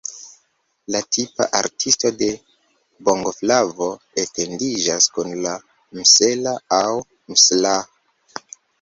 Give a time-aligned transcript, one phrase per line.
[0.93, 2.29] La tipa artisto de
[3.11, 3.91] bongoflavo
[4.25, 5.55] identiĝas kun la
[6.01, 6.93] "msela" aŭ
[7.37, 7.83] "mselah".